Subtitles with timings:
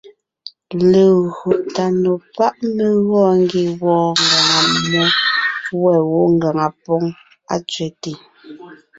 [0.91, 5.03] Legÿo tà nò pá’ mé gɔɔn ngie wɔɔn ngàŋa mmó,
[5.81, 7.03] wὲ gwɔ́ ngàŋa póŋ
[7.53, 8.11] á tsẅέte.